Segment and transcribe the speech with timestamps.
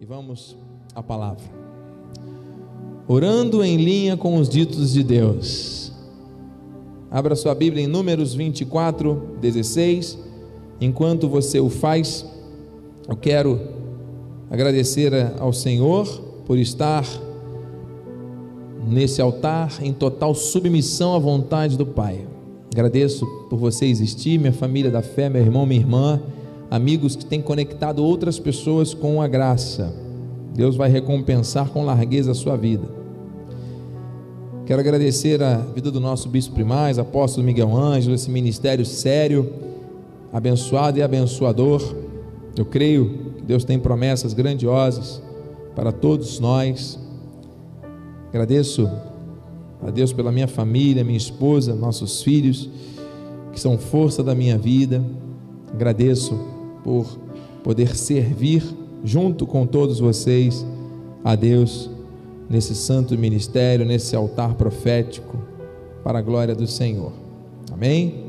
[0.00, 0.56] e vamos
[0.94, 1.44] à palavra.
[3.08, 5.92] Orando em linha com os ditos de Deus.
[7.10, 10.18] Abra sua Bíblia em Números 24, 16.
[10.80, 12.24] Enquanto você o faz,
[13.08, 13.60] eu quero
[14.48, 16.06] agradecer ao Senhor
[16.46, 17.04] por estar
[18.86, 22.24] nesse altar em total submissão à vontade do Pai.
[22.72, 26.22] Agradeço por você existir, minha família da fé, meu irmão, minha irmã
[26.70, 29.94] amigos que têm conectado outras pessoas com a graça.
[30.54, 32.88] Deus vai recompensar com largueza a sua vida.
[34.66, 39.50] Quero agradecer a vida do nosso bispo primaz, apóstolo Miguel Ângelo, esse ministério sério,
[40.30, 41.82] abençoado e abençoador.
[42.54, 45.22] Eu creio que Deus tem promessas grandiosas
[45.74, 46.98] para todos nós.
[48.28, 48.90] Agradeço
[49.80, 52.68] a Deus pela minha família, minha esposa, nossos filhos,
[53.52, 55.02] que são força da minha vida.
[55.72, 57.18] Agradeço por
[57.62, 58.62] poder servir
[59.04, 60.66] junto com todos vocês
[61.24, 61.90] a Deus
[62.48, 65.36] nesse santo ministério, nesse altar profético,
[66.02, 67.12] para a glória do Senhor.
[67.72, 68.24] Amém?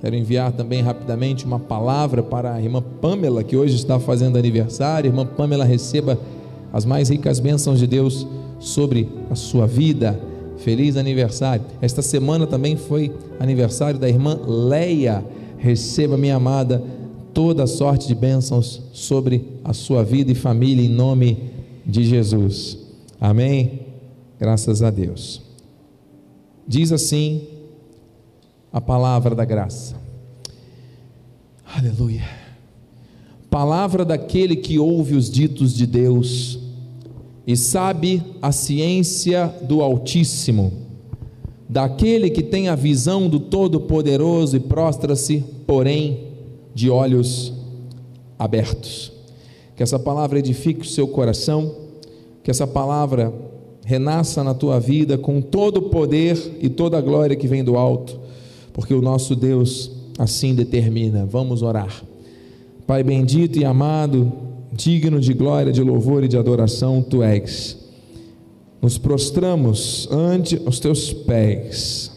[0.00, 5.08] Quero enviar também rapidamente uma palavra para a irmã Pamela, que hoje está fazendo aniversário.
[5.08, 6.18] Irmã Pamela, receba
[6.72, 8.26] as mais ricas bênçãos de Deus
[8.58, 10.18] sobre a sua vida.
[10.58, 11.64] Feliz aniversário.
[11.80, 15.24] Esta semana também foi aniversário da irmã Leia.
[15.58, 16.82] Receba, minha amada,
[17.36, 21.50] toda sorte de bênçãos sobre a sua vida e família em nome
[21.84, 22.78] de Jesus.
[23.20, 23.80] Amém?
[24.40, 25.42] Graças a Deus.
[26.66, 27.46] Diz assim
[28.72, 29.96] a palavra da graça.
[31.76, 32.24] Aleluia.
[33.50, 36.58] Palavra daquele que ouve os ditos de Deus
[37.46, 40.72] e sabe a ciência do Altíssimo,
[41.68, 46.25] daquele que tem a visão do Todo-Poderoso e prostra-se, porém,
[46.76, 47.54] de olhos
[48.38, 49.10] abertos.
[49.74, 51.74] Que essa palavra edifique o seu coração,
[52.44, 53.32] que essa palavra
[53.82, 57.78] renasça na tua vida com todo o poder e toda a glória que vem do
[57.78, 58.20] alto,
[58.74, 61.24] porque o nosso Deus assim determina.
[61.24, 62.04] Vamos orar.
[62.86, 64.30] Pai bendito e amado,
[64.70, 67.78] digno de glória, de louvor e de adoração, tu és.
[68.82, 72.12] Nos prostramos ante os teus pés.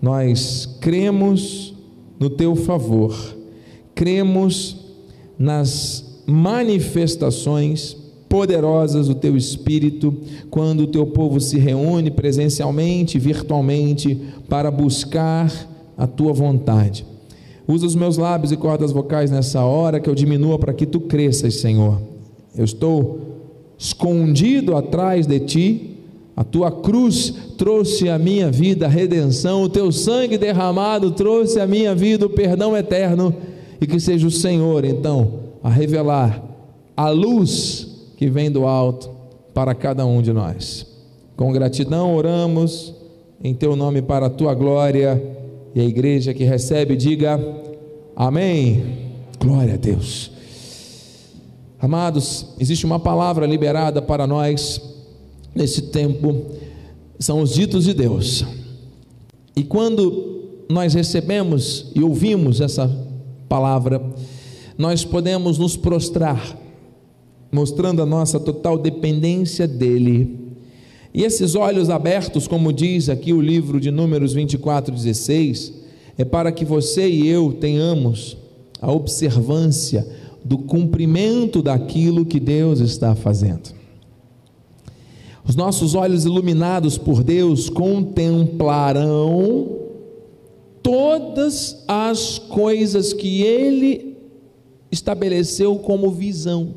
[0.00, 1.74] Nós cremos
[2.20, 3.36] no teu favor
[3.98, 4.76] cremos
[5.36, 7.96] nas manifestações
[8.28, 10.14] poderosas do teu espírito
[10.48, 14.16] quando o teu povo se reúne presencialmente, virtualmente
[14.48, 15.52] para buscar
[15.96, 17.04] a tua vontade.
[17.66, 21.00] Usa os meus lábios e cordas vocais nessa hora que eu diminua para que tu
[21.00, 22.00] cresças, Senhor.
[22.56, 23.18] Eu estou
[23.76, 25.96] escondido atrás de ti.
[26.36, 31.66] A tua cruz trouxe a minha vida a redenção, o teu sangue derramado trouxe a
[31.66, 33.34] minha vida o perdão eterno
[33.80, 36.42] e que seja o Senhor, então, a revelar
[36.96, 39.10] a luz que vem do alto
[39.54, 40.86] para cada um de nós.
[41.36, 42.94] Com gratidão oramos
[43.42, 45.22] em teu nome para a tua glória
[45.74, 47.40] e a igreja que recebe diga
[48.16, 49.12] amém.
[49.40, 50.32] Glória a Deus.
[51.80, 54.80] Amados, existe uma palavra liberada para nós
[55.54, 56.46] nesse tempo,
[57.18, 58.44] são os ditos de Deus.
[59.54, 62.88] E quando nós recebemos e ouvimos essa
[63.48, 64.02] palavra,
[64.76, 66.56] nós podemos nos prostrar,
[67.50, 70.48] mostrando a nossa total dependência dEle.
[71.12, 75.72] E esses olhos abertos, como diz aqui o livro de Números 24, 16,
[76.16, 78.36] é para que você e eu tenhamos
[78.80, 80.06] a observância
[80.44, 83.76] do cumprimento daquilo que Deus está fazendo.
[85.46, 89.77] Os nossos olhos iluminados por Deus contemplarão
[90.88, 94.16] todas as coisas que Ele
[94.90, 96.76] estabeleceu como visão.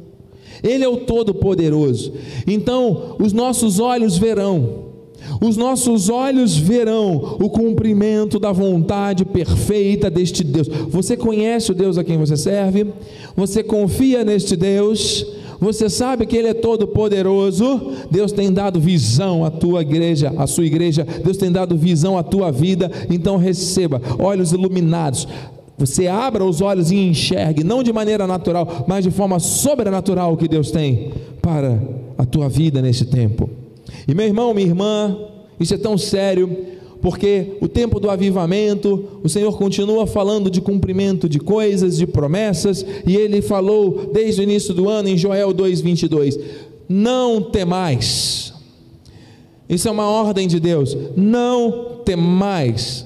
[0.62, 2.12] Ele é o Todo-Poderoso.
[2.46, 4.92] Então, os nossos olhos verão,
[5.40, 10.68] os nossos olhos verão o cumprimento da vontade perfeita deste Deus.
[10.90, 12.88] Você conhece o Deus a quem você serve?
[13.34, 15.26] Você confia neste Deus?
[15.62, 17.94] Você sabe que Ele é todo poderoso.
[18.10, 21.06] Deus tem dado visão à tua igreja, à sua igreja.
[21.24, 22.92] Deus tem dado visão à tua vida.
[23.12, 25.28] Então receba olhos iluminados.
[25.78, 30.38] Você abra os olhos e enxergue, não de maneira natural, mas de forma sobrenatural o
[30.38, 31.12] que Deus tem
[31.42, 31.80] para
[32.18, 33.50] a tua vida nesse tempo.
[34.08, 35.16] E meu irmão, minha irmã,
[35.60, 36.50] isso é tão sério
[37.02, 42.86] porque o tempo do avivamento, o Senhor continua falando de cumprimento de coisas, de promessas,
[43.06, 46.40] e ele falou desde o início do ano em Joel 2:22,
[46.88, 48.54] não temais.
[49.68, 50.98] Isso é uma ordem de Deus.
[51.16, 53.06] Não temais.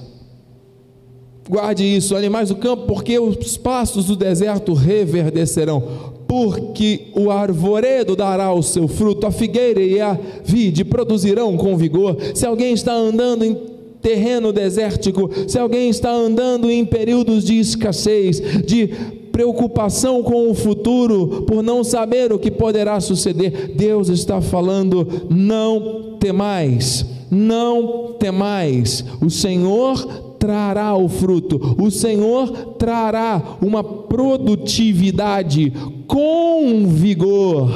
[1.48, 5.80] Guarde isso, animais do campo, porque os pastos do deserto reverdecerão,
[6.26, 12.16] porque o arvoredo dará o seu fruto, a figueira e a vide produzirão com vigor.
[12.34, 13.75] Se alguém está andando em
[14.06, 18.86] terreno desértico, se alguém está andando em períodos de escassez, de
[19.32, 26.16] preocupação com o futuro, por não saber o que poderá suceder, Deus está falando: não
[26.20, 35.72] temais, não temais, o Senhor trará o fruto, o Senhor trará uma produtividade
[36.06, 37.72] com vigor,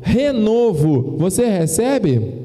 [0.00, 1.16] renovo.
[1.18, 2.41] Você recebe?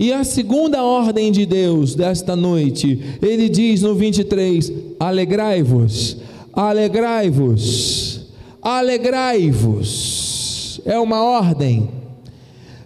[0.00, 6.16] E a segunda ordem de Deus desta noite, ele diz no 23: alegrai-vos,
[6.54, 8.26] alegrai-vos,
[8.62, 10.80] alegrai-vos.
[10.86, 11.99] É uma ordem.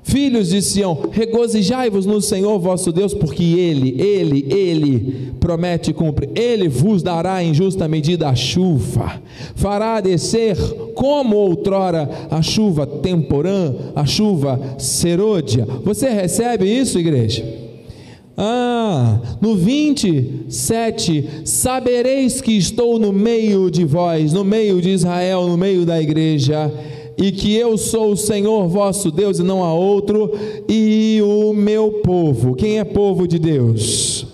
[0.05, 6.29] Filhos de Sião, regozijai-vos no Senhor vosso Deus, porque Ele, Ele, Ele promete cumpre.
[6.35, 9.21] Ele vos dará em justa medida a chuva,
[9.55, 10.56] fará descer
[10.95, 15.67] como outrora a chuva temporã, a chuva serôdia.
[15.83, 17.43] Você recebe isso, igreja?
[18.37, 25.57] Ah, no 27, sabereis que estou no meio de vós, no meio de Israel, no
[25.57, 26.71] meio da igreja
[27.16, 30.32] e que eu sou o Senhor vosso Deus e não há outro,
[30.69, 32.55] e o meu povo.
[32.55, 34.26] Quem é povo de Deus?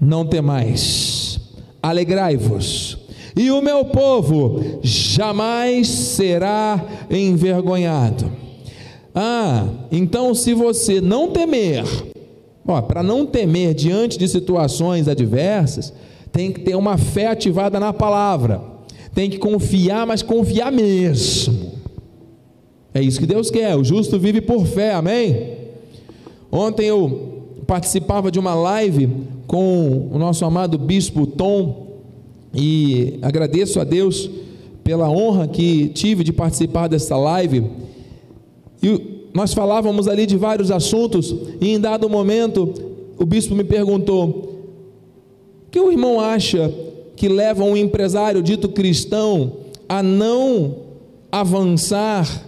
[0.00, 1.40] Não temais,
[1.82, 2.98] alegrai-vos.
[3.36, 8.30] E o meu povo jamais será envergonhado.
[9.14, 11.84] Ah, então se você não temer,
[12.88, 15.92] para não temer diante de situações adversas,
[16.32, 18.75] tem que ter uma fé ativada na palavra
[19.16, 21.72] tem que confiar, mas confiar mesmo.
[22.92, 23.74] É isso que Deus quer.
[23.74, 25.54] O justo vive por fé, amém?
[26.52, 29.08] Ontem eu participava de uma live
[29.46, 31.96] com o nosso amado bispo Tom
[32.52, 34.28] e agradeço a Deus
[34.84, 37.64] pela honra que tive de participar dessa live.
[38.82, 42.70] E nós falávamos ali de vários assuntos e em dado momento
[43.16, 44.28] o bispo me perguntou:
[45.66, 46.70] "O que o irmão acha
[47.16, 49.52] que levam um empresário dito cristão
[49.88, 50.76] a não
[51.32, 52.44] avançar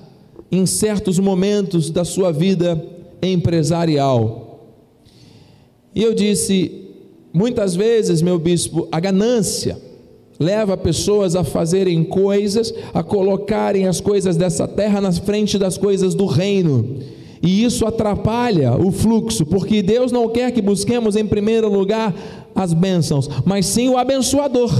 [0.51, 2.83] em certos momentos da sua vida
[3.23, 4.61] empresarial.
[5.95, 6.87] E eu disse,
[7.33, 9.79] muitas vezes, meu bispo, a ganância
[10.39, 16.15] leva pessoas a fazerem coisas, a colocarem as coisas dessa terra na frente das coisas
[16.15, 17.01] do reino.
[17.43, 22.15] E isso atrapalha o fluxo, porque Deus não quer que busquemos em primeiro lugar
[22.55, 24.71] as bênçãos, mas sim o abençoador.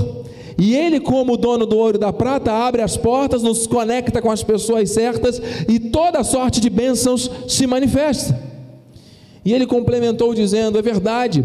[0.61, 4.31] E ele, como dono do ouro e da prata, abre as portas, nos conecta com
[4.31, 8.37] as pessoas certas e toda sorte de bênçãos se manifesta.
[9.45, 11.45] E ele complementou dizendo: é verdade.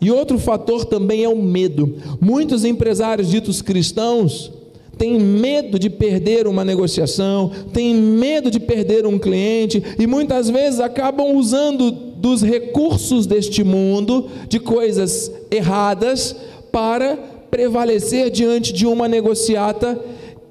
[0.00, 1.96] E outro fator também é o medo.
[2.20, 4.50] Muitos empresários ditos cristãos
[5.00, 10.78] têm medo de perder uma negociação, têm medo de perder um cliente e muitas vezes
[10.78, 16.36] acabam usando dos recursos deste mundo, de coisas erradas,
[16.70, 17.16] para
[17.50, 19.98] prevalecer diante de uma negociata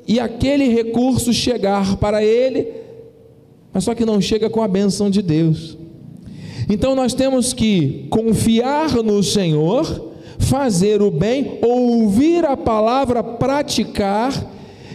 [0.07, 2.69] e aquele recurso chegar para ele,
[3.71, 5.77] mas só que não chega com a benção de Deus.
[6.67, 10.08] Então nós temos que confiar no Senhor,
[10.39, 14.33] fazer o bem, ouvir a palavra, praticar,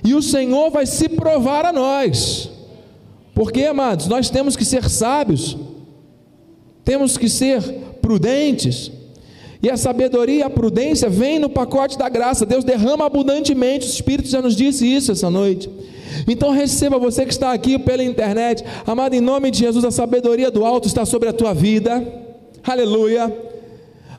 [0.02, 2.50] e o Senhor vai se provar a nós.
[3.35, 5.56] Porque, amados, nós temos que ser sábios.
[6.84, 7.63] Temos que ser
[8.03, 8.91] prudentes.
[9.63, 12.44] E a sabedoria e a prudência vêm no pacote da graça.
[12.44, 13.86] Deus derrama abundantemente.
[13.86, 15.70] O Espírito já nos disse isso essa noite.
[16.29, 20.51] Então receba você que está aqui pela internet, amado, em nome de Jesus, a sabedoria
[20.51, 22.06] do alto está sobre a tua vida.
[22.63, 23.54] Aleluia.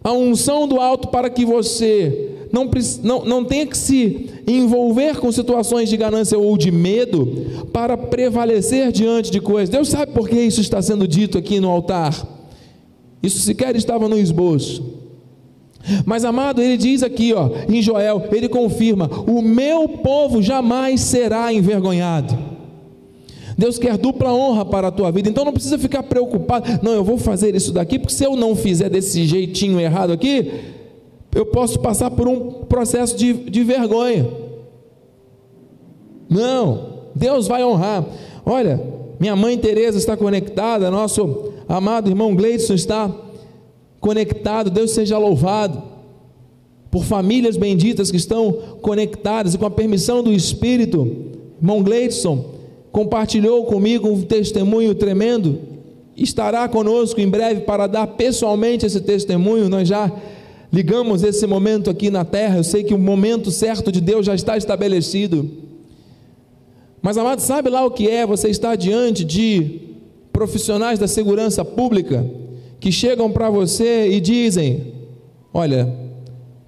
[0.05, 2.69] A unção do alto para que você não,
[3.01, 8.91] não, não tenha que se envolver com situações de ganância ou de medo para prevalecer
[8.91, 9.67] diante de coisas.
[9.67, 12.13] Deus sabe por que isso está sendo dito aqui no altar.
[13.23, 14.93] Isso sequer estava no esboço.
[16.05, 21.51] Mas amado, ele diz aqui, ó, em Joel, ele confirma: "O meu povo jamais será
[21.51, 22.44] envergonhado".
[23.57, 26.79] Deus quer dupla honra para a tua vida, então não precisa ficar preocupado.
[26.83, 30.51] Não, eu vou fazer isso daqui, porque se eu não fizer desse jeitinho errado aqui,
[31.33, 34.27] eu posso passar por um processo de, de vergonha.
[36.29, 38.05] Não, Deus vai honrar.
[38.45, 38.81] Olha,
[39.19, 43.09] minha mãe Teresa está conectada, nosso amado irmão Gleidson está
[44.01, 45.81] conectado, Deus seja louvado,
[46.91, 51.09] por famílias benditas que estão conectadas e com a permissão do Espírito,
[51.61, 52.54] irmão Gleidson
[52.95, 55.59] compartilhou comigo um testemunho tremendo,
[56.15, 60.09] estará conosco em breve para dar pessoalmente esse testemunho, nós já
[60.71, 64.33] ligamos esse momento aqui na terra, eu sei que o momento certo de Deus já
[64.33, 65.45] está estabelecido.
[67.01, 69.81] Mas, amado, sabe lá o que é você estar diante de
[70.31, 72.25] profissionais da segurança pública
[72.79, 74.93] que chegam para você e dizem:
[75.53, 75.93] Olha,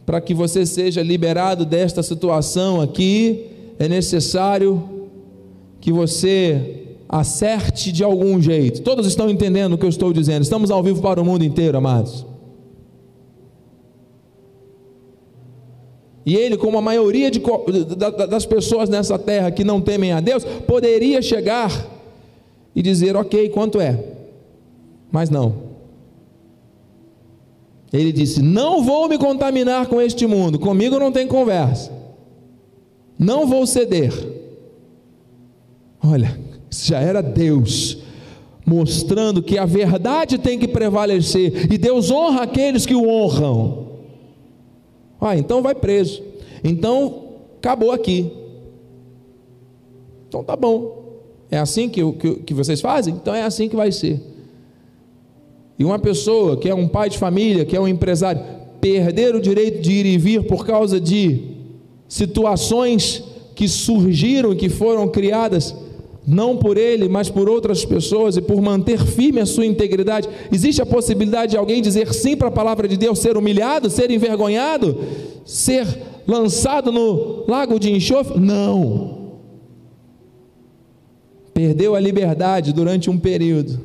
[0.06, 3.46] para que você seja liberado desta situação aqui,
[3.80, 4.97] é necessário
[5.88, 8.82] que você acerte de algum jeito.
[8.82, 10.42] Todos estão entendendo o que eu estou dizendo?
[10.42, 12.26] Estamos ao vivo para o mundo inteiro, amados.
[16.26, 17.42] E ele, como a maioria de,
[18.30, 21.72] das pessoas nessa terra que não temem a Deus, poderia chegar
[22.76, 23.98] e dizer: Ok, quanto é?
[25.10, 25.56] Mas não.
[27.94, 31.94] Ele disse: Não vou me contaminar com este mundo, comigo não tem conversa.
[33.18, 34.37] Não vou ceder.
[36.10, 37.98] Olha, já era Deus
[38.66, 43.88] mostrando que a verdade tem que prevalecer e Deus honra aqueles que o honram.
[45.20, 46.24] Ah, então vai preso.
[46.64, 47.24] Então
[47.58, 48.32] acabou aqui.
[50.28, 51.20] Então tá bom.
[51.52, 53.14] É assim que, que, que vocês fazem?
[53.14, 54.22] Então é assim que vai ser.
[55.78, 58.42] E uma pessoa que é um pai de família, que é um empresário,
[58.80, 61.56] perder o direito de ir e vir por causa de
[62.08, 63.24] situações
[63.56, 65.76] que surgiram e que foram criadas
[66.28, 70.28] não por ele, mas por outras pessoas e por manter firme a sua integridade.
[70.52, 74.12] Existe a possibilidade de alguém dizer sim para a palavra de Deus, ser humilhado, ser
[74.12, 75.00] envergonhado,
[75.46, 75.88] ser
[76.28, 78.38] lançado no lago de enxofre?
[78.38, 79.38] Não.
[81.54, 83.80] Perdeu a liberdade durante um período,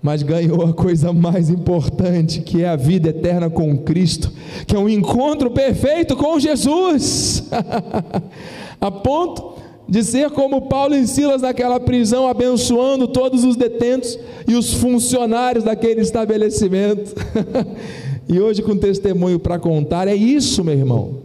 [0.00, 4.32] mas ganhou a coisa mais importante, que é a vida eterna com Cristo,
[4.68, 7.42] que é um encontro perfeito com Jesus.
[8.80, 9.59] a ponto
[9.90, 14.16] de ser como Paulo e Silas naquela prisão, abençoando todos os detentos
[14.46, 17.12] e os funcionários daquele estabelecimento.
[18.28, 21.16] e hoje, com testemunho para contar, é isso, meu irmão.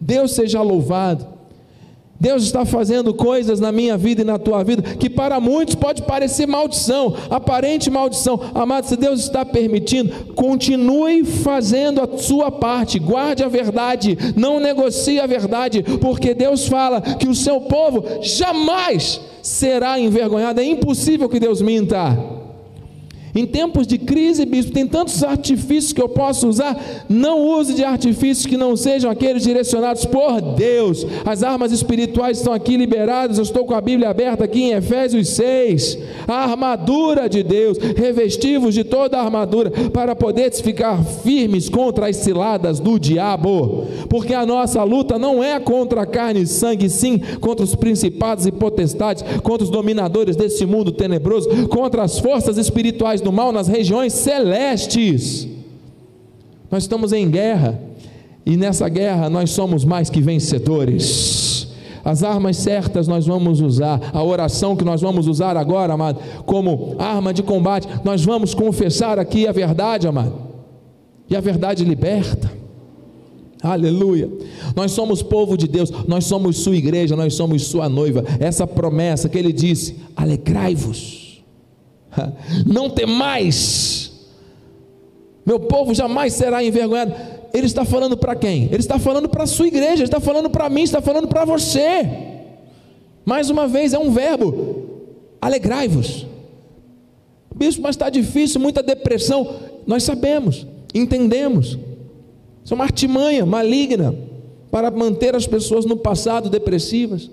[0.00, 1.26] Deus seja louvado.
[2.20, 6.02] Deus está fazendo coisas na minha vida e na tua vida que para muitos pode
[6.02, 8.38] parecer maldição, aparente maldição.
[8.54, 15.18] Amado, se Deus está permitindo, continue fazendo a sua parte, guarde a verdade, não negocie
[15.18, 20.60] a verdade, porque Deus fala que o seu povo jamais será envergonhado.
[20.60, 22.39] É impossível que Deus minta.
[23.34, 26.76] Em tempos de crise, bispo, tem tantos artifícios que eu posso usar.
[27.08, 31.06] Não use de artifícios que não sejam aqueles direcionados por Deus.
[31.24, 33.38] As armas espirituais estão aqui liberadas.
[33.38, 35.98] Eu estou com a Bíblia aberta aqui em Efésios 6.
[36.26, 42.16] A armadura de Deus, revestivos de toda a armadura, para poder ficar firmes contra as
[42.16, 43.86] ciladas do diabo.
[44.08, 48.52] Porque a nossa luta não é contra carne e sangue, sim contra os principados e
[48.52, 54.12] potestades, contra os dominadores desse mundo tenebroso, contra as forças espirituais do mal nas regiões
[54.12, 55.48] celestes.
[56.70, 57.80] Nós estamos em guerra,
[58.46, 61.68] e nessa guerra nós somos mais que vencedores.
[62.04, 66.96] As armas certas nós vamos usar, a oração que nós vamos usar agora, amado, como
[66.98, 70.34] arma de combate, nós vamos confessar aqui a verdade, amado,
[71.28, 72.50] e a verdade liberta.
[73.62, 74.30] Aleluia.
[74.74, 78.24] Nós somos povo de Deus, nós somos sua igreja, nós somos sua noiva.
[78.38, 81.19] Essa promessa que ele disse: alegrai-vos
[82.66, 84.10] não temais,
[85.44, 87.14] meu povo jamais será envergonhado.
[87.52, 88.64] Ele está falando para quem?
[88.64, 91.44] Ele está falando para a sua igreja, ele está falando para mim, está falando para
[91.44, 92.08] você.
[93.24, 94.86] Mais uma vez, é um verbo:
[95.40, 96.26] alegrai-vos.
[97.54, 99.56] Bispo, mas está difícil, muita depressão.
[99.86, 101.78] Nós sabemos, entendemos.
[102.64, 104.14] Isso é uma artimanha maligna
[104.70, 107.30] para manter as pessoas no passado depressivas,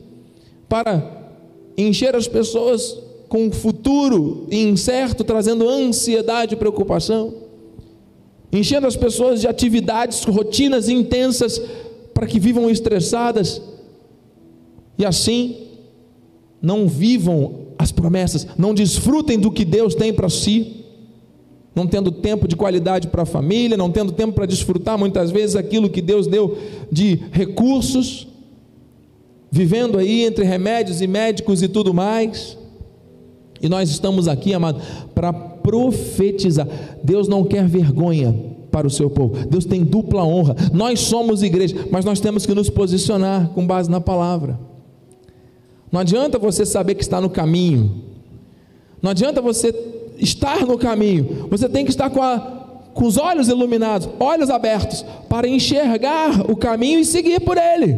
[0.68, 1.30] para
[1.78, 7.34] encher as pessoas com um futuro incerto, trazendo ansiedade e preocupação,
[8.52, 11.62] enchendo as pessoas de atividades, rotinas intensas,
[12.14, 13.62] para que vivam estressadas
[14.98, 15.68] e assim
[16.62, 20.84] não vivam as promessas, não desfrutem do que Deus tem para si,
[21.76, 25.56] não tendo tempo de qualidade para a família, não tendo tempo para desfrutar muitas vezes
[25.56, 26.58] aquilo que Deus deu
[26.92, 28.28] de recursos,
[29.52, 32.58] vivendo aí entre remédios e médicos e tudo mais.
[33.62, 34.82] E nós estamos aqui, amado,
[35.14, 36.68] para profetizar.
[37.04, 38.34] Deus não quer vergonha
[38.72, 39.46] para o seu povo.
[39.48, 40.56] Deus tem dupla honra.
[40.74, 44.60] Nós somos igreja, mas nós temos que nos posicionar com base na palavra.
[45.92, 48.04] Não adianta você saber que está no caminho.
[49.02, 49.74] Não adianta você
[50.18, 51.48] estar no caminho.
[51.50, 52.40] Você tem que estar com, a,
[52.94, 57.98] com os olhos iluminados, olhos abertos, para enxergar o caminho e seguir por ele.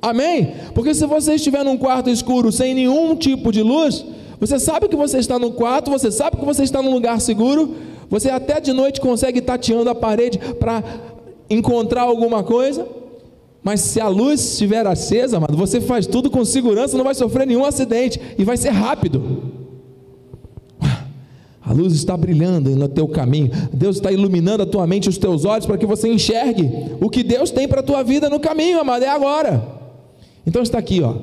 [0.00, 0.52] Amém?
[0.74, 4.04] Porque se você estiver num quarto escuro sem nenhum tipo de luz,
[4.42, 7.76] você sabe que você está no quarto, você sabe que você está num lugar seguro,
[8.10, 10.82] Você até de noite consegue tateando a parede para
[11.48, 12.86] encontrar alguma coisa,
[13.62, 17.46] mas se a luz estiver acesa, amado, você faz tudo com segurança, não vai sofrer
[17.46, 19.44] nenhum acidente e vai ser rápido.
[21.64, 23.52] A luz está brilhando no teu caminho.
[23.72, 26.68] Deus está iluminando a tua mente, os teus olhos, para que você enxergue
[27.00, 29.04] o que Deus tem para a tua vida no caminho, amado.
[29.04, 29.64] É agora.
[30.44, 31.14] Então está aqui, ó.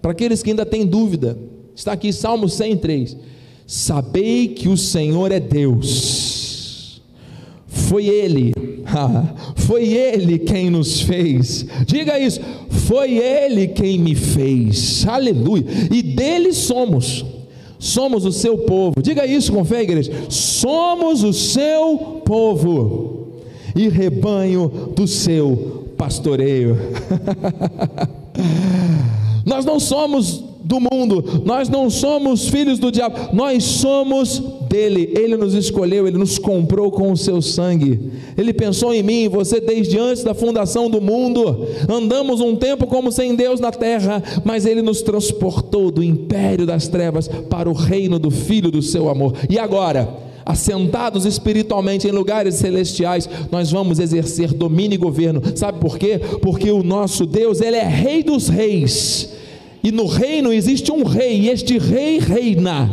[0.00, 1.36] Para aqueles que ainda têm dúvida,
[1.76, 3.16] está aqui Salmo 103.
[3.66, 7.00] Sabei que o Senhor é Deus.
[7.68, 8.52] Foi Ele,
[9.54, 11.66] foi Ele quem nos fez.
[11.86, 15.06] Diga isso, foi Ele quem me fez.
[15.06, 15.64] Aleluia.
[15.92, 17.24] E dele somos
[17.78, 19.00] somos o seu povo.
[19.02, 20.12] Diga isso com fé, igreja.
[20.28, 23.42] Somos o seu povo
[23.74, 26.76] e rebanho do seu pastoreio.
[29.44, 35.12] Nós não somos do mundo, nós não somos filhos do diabo, nós somos dele.
[35.16, 38.10] Ele nos escolheu, ele nos comprou com o seu sangue.
[38.36, 41.68] Ele pensou em mim e você desde antes da fundação do mundo.
[41.88, 46.88] Andamos um tempo como sem Deus na terra, mas ele nos transportou do império das
[46.88, 49.34] trevas para o reino do filho do seu amor.
[49.48, 50.12] E agora,
[50.44, 55.40] assentados espiritualmente em lugares celestiais, nós vamos exercer domínio e governo.
[55.54, 56.18] Sabe por quê?
[56.42, 59.35] Porque o nosso Deus, ele é rei dos reis
[59.86, 62.92] e no reino existe um rei, e este rei reina.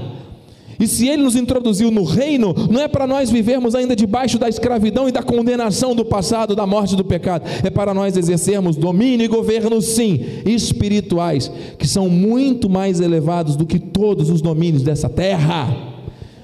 [0.79, 4.47] E se ele nos introduziu no reino, não é para nós vivermos ainda debaixo da
[4.47, 9.25] escravidão e da condenação do passado, da morte do pecado, é para nós exercermos domínio
[9.25, 15.09] e governo, sim, espirituais, que são muito mais elevados do que todos os domínios dessa
[15.09, 15.75] terra.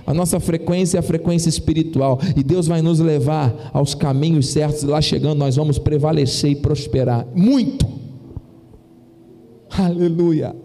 [0.03, 4.81] A nossa frequência é a frequência espiritual, e Deus vai nos levar aos caminhos certos,
[4.81, 7.98] e lá chegando nós vamos prevalecer e prosperar muito.
[9.77, 10.55] Aleluia.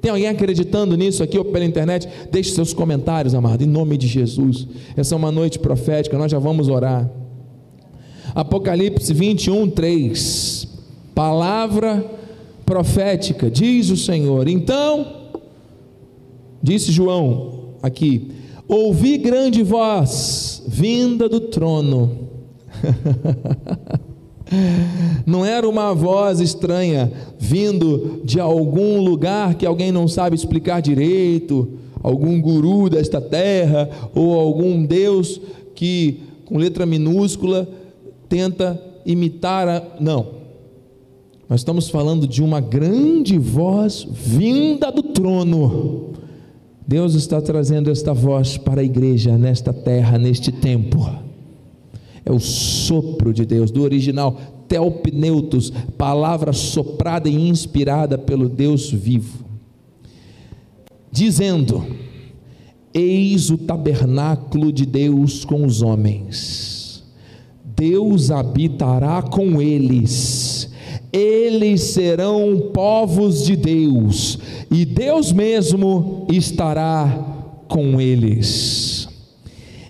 [0.00, 2.08] Tem alguém acreditando nisso aqui ou pela internet?
[2.30, 4.66] Deixe seus comentários, amado, em nome de Jesus.
[4.96, 7.10] Essa é uma noite profética, nós já vamos orar.
[8.34, 10.68] Apocalipse 21, 3.
[11.14, 12.04] Palavra
[12.64, 14.46] profética, diz o Senhor.
[14.46, 15.30] Então,
[16.62, 18.30] disse João aqui:
[18.68, 22.28] ouvi grande voz vinda do trono.
[25.26, 27.12] Não era uma voz estranha
[27.48, 31.68] vindo de algum lugar que alguém não sabe explicar direito,
[32.02, 35.40] algum guru desta terra, ou algum Deus
[35.74, 37.66] que, com letra minúscula,
[38.28, 39.82] tenta imitar a.
[39.98, 40.38] Não.
[41.48, 46.12] Nós estamos falando de uma grande voz vinda do trono.
[46.86, 51.08] Deus está trazendo esta voz para a igreja nesta terra, neste tempo
[52.28, 59.44] é o sopro de Deus, do original telpneutos, palavra soprada e inspirada pelo Deus vivo,
[61.10, 61.84] dizendo:
[62.92, 67.04] Eis o tabernáculo de Deus com os homens,
[67.64, 70.70] Deus habitará com eles,
[71.12, 74.38] eles serão povos de Deus,
[74.70, 79.08] e Deus mesmo estará com eles.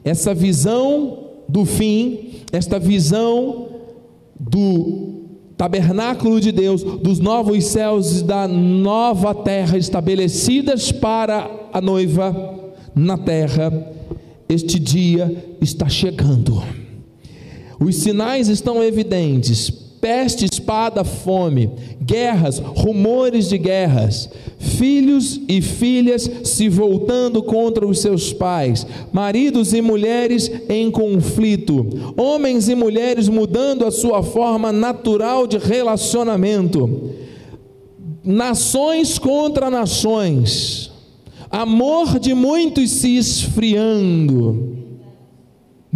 [0.05, 3.69] Essa visão do fim esta visão
[4.39, 5.19] do
[5.57, 13.19] tabernáculo de Deus, dos novos céus e da nova terra estabelecidas para a noiva na
[13.19, 13.73] terra,
[14.49, 16.63] este dia está chegando.
[17.81, 19.71] Os sinais estão evidentes
[20.01, 21.71] peste, espada, fome,
[22.01, 24.31] guerras, rumores de guerras,
[24.79, 31.87] filhos e filhas se voltando contra os seus pais, maridos e mulheres em conflito,
[32.17, 37.11] homens e mulheres mudando a sua forma natural de relacionamento,
[38.25, 40.91] nações contra nações,
[41.51, 44.79] amor de muitos se esfriando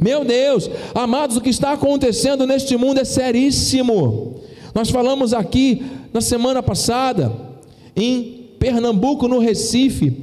[0.03, 4.40] meu Deus, amados, o que está acontecendo neste mundo é seríssimo.
[4.75, 7.33] Nós falamos aqui na semana passada,
[7.95, 10.16] em Pernambuco, no Recife,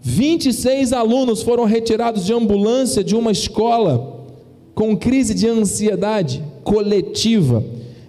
[0.00, 4.24] 26 alunos foram retirados de ambulância de uma escola
[4.72, 7.64] com crise de ansiedade coletiva.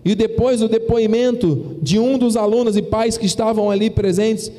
[0.06, 4.52] E depois o depoimento de um dos alunos e pais que estavam ali presentes,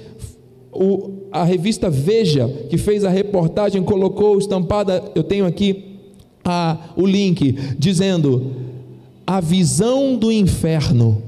[0.72, 6.00] o, a revista Veja, que fez a reportagem, colocou estampada, eu tenho aqui
[6.44, 8.50] a, o link dizendo
[9.24, 11.22] a visão do inferno.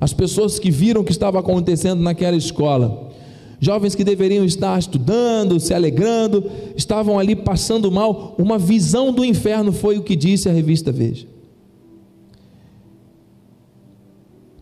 [0.00, 3.09] As pessoas que viram o que estava acontecendo naquela escola,
[3.60, 8.34] jovens que deveriam estar estudando, se alegrando, estavam ali passando mal.
[8.38, 11.26] Uma visão do inferno foi o que disse a revista Veja.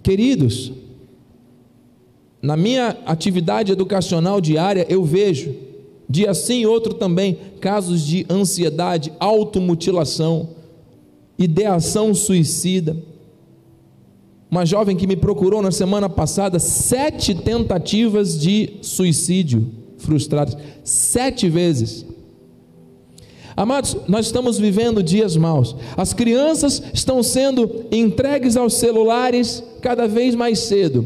[0.02, 0.72] Queridos,
[2.42, 5.68] na minha atividade educacional diária, eu vejo
[6.08, 10.48] Dia sim, outro também, casos de ansiedade, automutilação,
[11.38, 12.96] ideação suicida.
[14.50, 19.66] Uma jovem que me procurou na semana passada, sete tentativas de suicídio
[19.98, 22.06] frustradas, sete vezes.
[23.54, 25.74] Amados, nós estamos vivendo dias maus.
[25.96, 31.04] As crianças estão sendo entregues aos celulares cada vez mais cedo,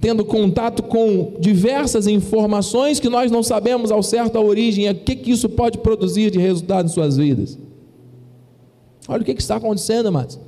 [0.00, 5.16] tendo contato com diversas informações que nós não sabemos ao certo a origem o que,
[5.16, 7.58] que isso pode produzir de resultado em suas vidas.
[9.08, 10.38] Olha o que, que está acontecendo, amados.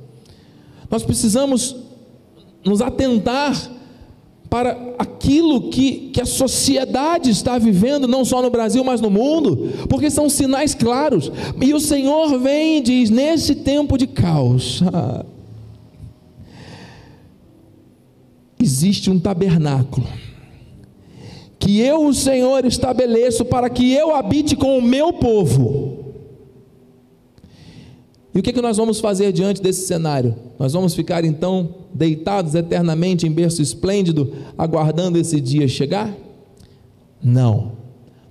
[0.91, 1.75] Nós precisamos
[2.63, 3.71] nos atentar
[4.49, 9.69] para aquilo que, que a sociedade está vivendo, não só no Brasil, mas no mundo,
[9.87, 11.31] porque são sinais claros.
[11.61, 14.83] E o Senhor vem e diz: nesse tempo de caos,
[18.59, 20.07] existe um tabernáculo
[21.61, 26.15] que eu, o Senhor, estabeleço para que eu habite com o meu povo.
[28.33, 30.35] E o que, que nós vamos fazer diante desse cenário?
[30.57, 36.13] Nós vamos ficar então deitados eternamente em berço esplêndido, aguardando esse dia chegar?
[37.21, 37.73] Não.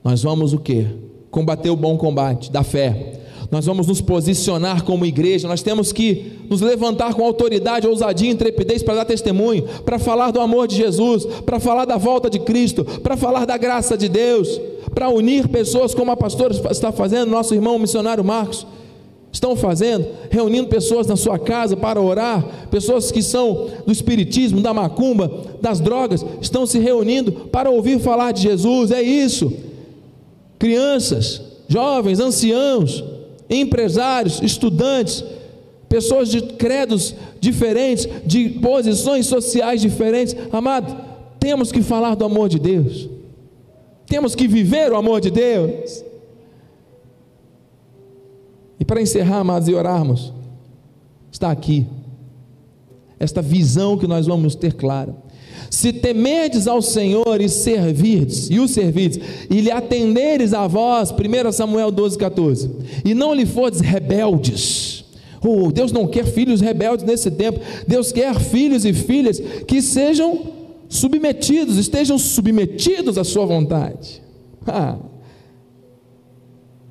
[0.02, 0.86] Nós vamos o que?
[1.30, 3.20] Combater o bom combate da fé.
[3.50, 8.80] Nós vamos nos posicionar como igreja, nós temos que nos levantar com autoridade, ousadia intrepidez
[8.80, 12.84] para dar testemunho, para falar do amor de Jesus, para falar da volta de Cristo,
[12.84, 14.60] para falar da graça de Deus,
[14.94, 18.64] para unir pessoas como a pastora está fazendo, nosso irmão missionário Marcos
[19.32, 24.74] estão fazendo, reunindo pessoas na sua casa para orar, pessoas que são do espiritismo, da
[24.74, 29.52] macumba, das drogas, estão se reunindo para ouvir falar de Jesus, é isso.
[30.58, 33.04] Crianças, jovens, anciãos,
[33.48, 35.24] empresários, estudantes,
[35.88, 40.96] pessoas de credos diferentes, de posições sociais diferentes, amado,
[41.38, 43.08] temos que falar do amor de Deus,
[44.06, 46.09] temos que viver o amor de Deus.
[48.80, 50.32] E para encerrar, amados, e orarmos,
[51.30, 51.86] está aqui,
[53.18, 55.14] esta visão que nós vamos ter clara.
[55.68, 61.52] Se temerdes ao Senhor e servirdes, e o servirdes, e lhe atenderes a voz, 1
[61.52, 62.70] Samuel 12, 14,
[63.04, 65.04] e não lhe fordes rebeldes,
[65.44, 70.40] oh, Deus não quer filhos rebeldes nesse tempo, Deus quer filhos e filhas que sejam
[70.88, 74.22] submetidos, estejam submetidos à sua vontade.
[74.66, 74.96] Ah,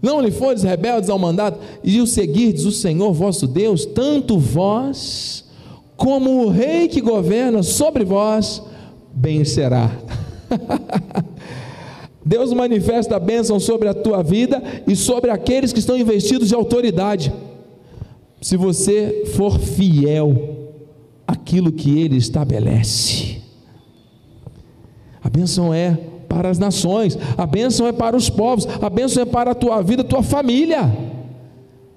[0.02, 5.46] não lhe fores rebeldes ao mandato, e o seguirdes o Senhor vosso Deus, tanto vós
[5.98, 8.64] como o rei que governa sobre vós,
[9.14, 9.92] bem será.
[12.26, 16.56] Deus manifesta a bênção sobre a tua vida e sobre aqueles que estão investidos de
[16.56, 17.34] autoridade.
[18.42, 20.70] Se você for fiel
[21.28, 23.42] àquilo que Ele estabelece,
[25.22, 25.98] a bênção é
[26.30, 29.82] para as nações, a bênção é para os povos, a bênção é para a tua
[29.82, 30.96] vida, a tua família.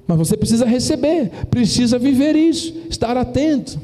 [0.06, 3.78] Mas você precisa receber, precisa viver isso, estar atento.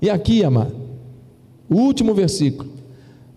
[0.00, 0.74] E aqui, amado,
[1.68, 2.70] o último versículo,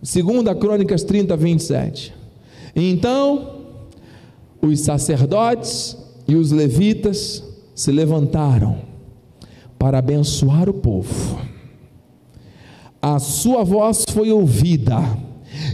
[0.00, 2.14] 2 Crônicas 30, 27.
[2.74, 3.60] Então,
[4.60, 8.78] os sacerdotes e os levitas se levantaram
[9.78, 11.38] para abençoar o povo.
[13.00, 14.96] A sua voz foi ouvida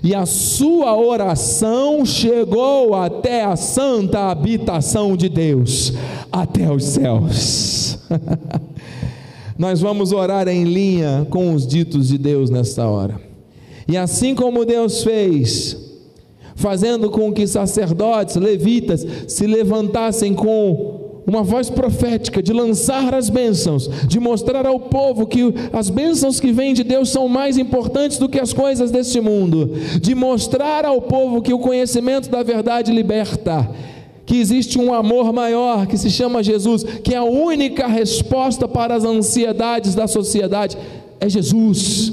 [0.03, 5.93] e a sua oração chegou até a santa habitação de Deus,
[6.31, 7.99] até os céus.
[9.59, 13.21] Nós vamos orar em linha com os ditos de Deus nesta hora.
[13.88, 15.77] E assim como Deus fez,
[16.55, 20.98] fazendo com que sacerdotes, levitas se levantassem com
[21.29, 26.51] uma voz profética de lançar as bênçãos, de mostrar ao povo que as bênçãos que
[26.51, 31.03] vêm de Deus são mais importantes do que as coisas deste mundo, de mostrar ao
[31.03, 33.69] povo que o conhecimento da verdade liberta,
[34.25, 38.95] que existe um amor maior que se chama Jesus, que é a única resposta para
[38.95, 40.79] as ansiedades da sociedade
[41.21, 42.12] é Jesus.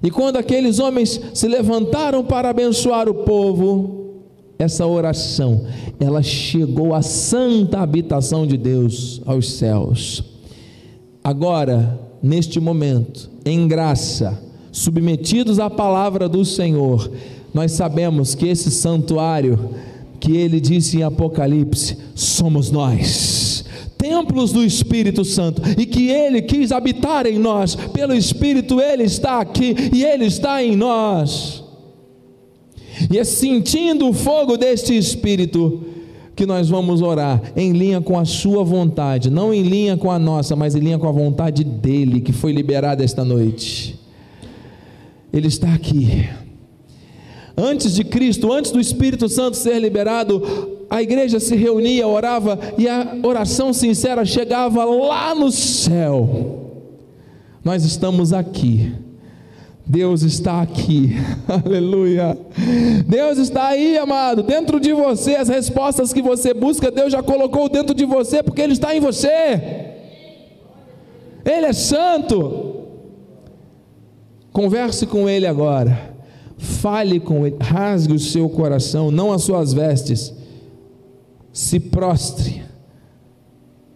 [0.00, 3.99] E quando aqueles homens se levantaram para abençoar o povo,
[4.60, 5.64] essa oração,
[5.98, 10.22] ela chegou à santa habitação de Deus, aos céus.
[11.24, 14.38] Agora, neste momento, em graça,
[14.70, 17.10] submetidos à palavra do Senhor,
[17.54, 19.70] nós sabemos que esse santuário
[20.20, 23.64] que ele disse em Apocalipse, somos nós
[23.96, 29.40] templos do Espírito Santo e que Ele quis habitar em nós, pelo Espírito Ele está
[29.40, 31.59] aqui e Ele está em nós.
[33.10, 35.82] E é sentindo o fogo deste Espírito
[36.36, 40.18] que nós vamos orar em linha com a Sua vontade, não em linha com a
[40.18, 43.98] nossa, mas em linha com a vontade dEle que foi liberada esta noite.
[45.32, 46.28] Ele está aqui.
[47.56, 50.42] Antes de Cristo, antes do Espírito Santo ser liberado,
[50.88, 56.70] a igreja se reunia, orava e a oração sincera chegava lá no céu.
[57.62, 58.92] Nós estamos aqui.
[59.90, 61.16] Deus está aqui,
[61.66, 62.38] aleluia.
[63.04, 65.34] Deus está aí, amado, dentro de você.
[65.34, 69.00] As respostas que você busca, Deus já colocou dentro de você, porque Ele está em
[69.00, 69.96] você.
[71.44, 72.86] Ele é santo.
[74.52, 76.14] Converse com Ele agora,
[76.56, 80.32] fale com Ele, rasgue o seu coração, não as suas vestes,
[81.52, 82.62] se prostre,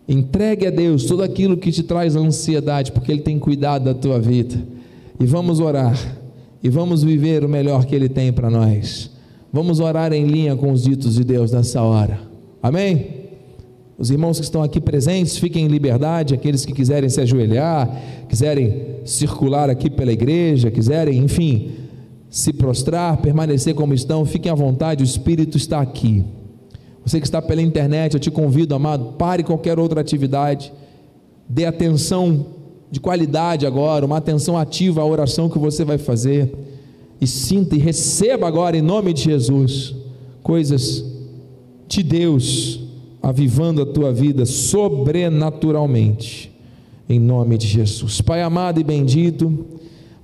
[0.08, 4.18] entregue a Deus tudo aquilo que te traz ansiedade, porque Ele tem cuidado da tua
[4.20, 4.73] vida,
[5.18, 5.98] e vamos orar,
[6.62, 9.10] e vamos viver o melhor que Ele tem para nós.
[9.52, 12.18] Vamos orar em linha com os ditos de Deus nessa hora.
[12.62, 13.24] Amém?
[13.96, 17.88] Os irmãos que estão aqui presentes, fiquem em liberdade, aqueles que quiserem se ajoelhar,
[18.28, 21.70] quiserem circular aqui pela igreja, quiserem, enfim,
[22.28, 26.24] se prostrar, permanecer como estão, fiquem à vontade, o Espírito está aqui.
[27.06, 30.72] Você que está pela internet, eu te convido, amado, pare qualquer outra atividade,
[31.48, 32.46] dê atenção
[32.94, 36.54] de qualidade agora, uma atenção ativa à oração que você vai fazer,
[37.20, 39.92] e sinta e receba agora, em nome de Jesus,
[40.44, 41.04] coisas
[41.88, 42.78] de Deus
[43.20, 46.52] avivando a tua vida sobrenaturalmente,
[47.08, 48.20] em nome de Jesus.
[48.20, 49.66] Pai amado e bendito,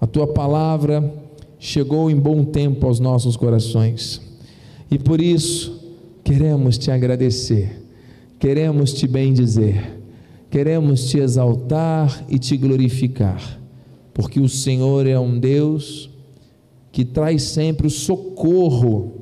[0.00, 1.12] a tua palavra
[1.58, 4.20] chegou em bom tempo aos nossos corações,
[4.88, 5.76] e por isso
[6.22, 7.82] queremos te agradecer,
[8.38, 9.98] queremos te bendizer,
[10.50, 13.60] queremos te exaltar e te glorificar,
[14.12, 16.10] porque o Senhor é um Deus
[16.90, 19.20] que traz sempre o socorro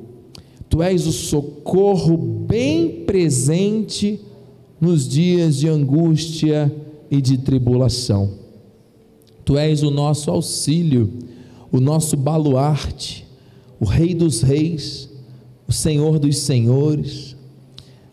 [0.69, 4.21] Tu és o socorro bem presente
[4.79, 6.73] nos dias de angústia
[7.09, 8.29] e de tribulação.
[9.43, 11.11] Tu és o nosso auxílio,
[11.71, 13.25] o nosso baluarte,
[13.79, 15.09] o Rei dos Reis,
[15.67, 17.35] o Senhor dos Senhores,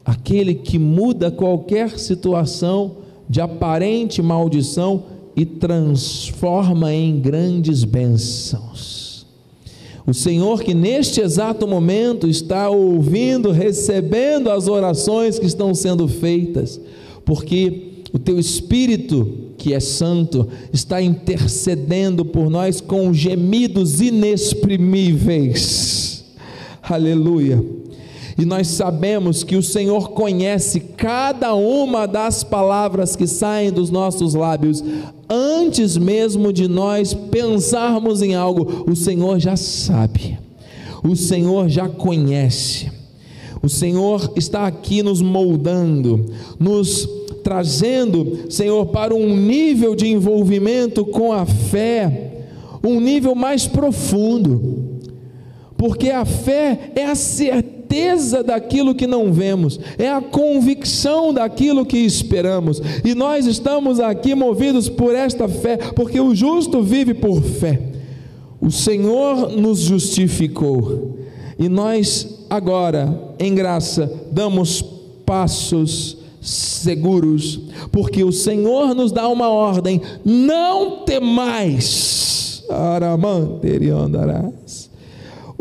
[0.03, 2.97] aquele que muda qualquer situação
[3.29, 5.05] de aparente maldição
[5.37, 9.27] e transforma em grandes bênçãos.
[10.07, 16.81] O Senhor que neste exato momento está ouvindo, recebendo as orações que estão sendo feitas,
[17.25, 26.25] porque o teu Espírito, que é santo, está intercedendo por nós com gemidos inexprimíveis.
[26.81, 27.63] Aleluia.
[28.39, 34.35] E nós sabemos que o Senhor conhece cada uma das palavras que saem dos nossos
[34.35, 34.85] lábios,
[35.29, 40.39] antes mesmo de nós pensarmos em algo, o Senhor já sabe,
[41.03, 42.93] o Senhor já conhece,
[43.63, 46.27] o Senhor está aqui nos moldando,
[46.61, 47.09] nos
[47.43, 52.45] trazendo, Senhor, para um nível de envolvimento com a fé,
[52.85, 55.01] um nível mais profundo,
[55.79, 61.87] porque a fé é a certeza certeza daquilo que não vemos, é a convicção daquilo
[61.87, 62.83] que esperamos.
[63.05, 67.81] E nós estamos aqui movidos por esta fé, porque o justo vive por fé.
[68.61, 71.19] O Senhor nos justificou,
[71.59, 74.83] e nós agora, em graça, damos
[75.25, 77.61] passos seguros,
[77.93, 82.65] porque o Senhor nos dá uma ordem: não temais.
[82.69, 84.86] Aramanteriandarás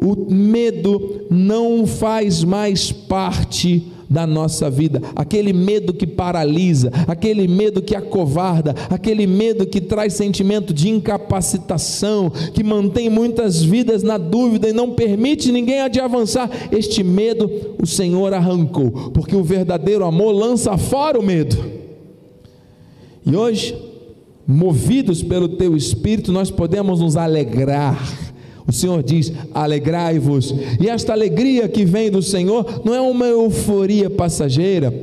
[0.05, 7.81] o medo não faz mais parte da nossa vida, aquele medo que paralisa, aquele medo
[7.81, 14.69] que acovarda, aquele medo que traz sentimento de incapacitação, que mantém muitas vidas na dúvida
[14.69, 16.49] e não permite ninguém de avançar.
[16.71, 17.49] Este medo
[17.81, 21.57] o Senhor arrancou, porque o verdadeiro amor lança fora o medo.
[23.25, 23.75] E hoje,
[24.45, 28.24] movidos pelo teu espírito, nós podemos nos alegrar
[28.67, 30.54] o Senhor diz: alegrai-vos.
[30.80, 34.93] E esta alegria que vem do Senhor não é uma euforia passageira,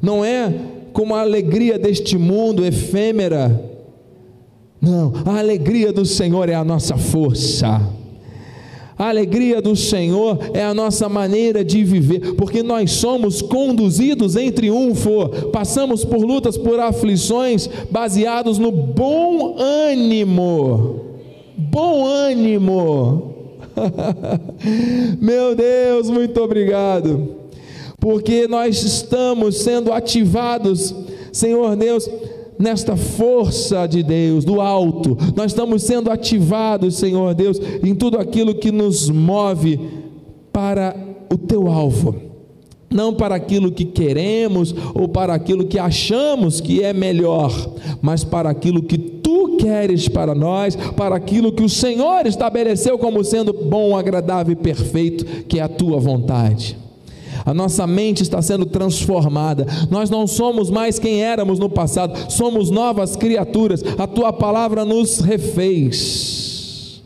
[0.00, 0.52] não é
[0.92, 3.68] como a alegria deste mundo efêmera.
[4.80, 7.80] Não, a alegria do Senhor é a nossa força.
[8.96, 14.52] A alegria do Senhor é a nossa maneira de viver, porque nós somos conduzidos em
[14.52, 21.09] triunfo, passamos por lutas, por aflições, baseados no bom ânimo
[21.60, 23.34] bom ânimo.
[25.20, 27.36] Meu Deus, muito obrigado,
[27.98, 30.94] porque nós estamos sendo ativados,
[31.32, 32.08] Senhor Deus,
[32.58, 38.54] nesta força de Deus, do alto, nós estamos sendo ativados, Senhor Deus, em tudo aquilo
[38.54, 39.78] que nos move
[40.52, 40.96] para
[41.32, 42.30] o teu alvo.
[42.92, 47.52] Não para aquilo que queremos ou para aquilo que achamos que é melhor,
[48.02, 53.22] mas para aquilo que tu queres para nós, para aquilo que o Senhor estabeleceu como
[53.22, 56.76] sendo bom, agradável e perfeito, que é a tua vontade.
[57.46, 59.66] A nossa mente está sendo transformada.
[59.88, 63.82] Nós não somos mais quem éramos no passado, somos novas criaturas.
[63.96, 67.00] A tua palavra nos refez.